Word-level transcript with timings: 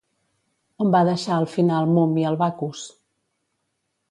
On 0.85 0.93
va 0.95 1.01
deixar 1.09 1.35
al 1.35 1.47
final 1.57 1.93
Mummi 1.93 2.27
el 2.31 2.39
Baccus? 2.43 2.83